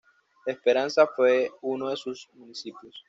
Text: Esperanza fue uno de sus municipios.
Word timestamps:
Esperanza 0.47 1.05
fue 1.15 1.51
uno 1.61 1.89
de 1.89 1.95
sus 1.95 2.27
municipios. 2.33 2.99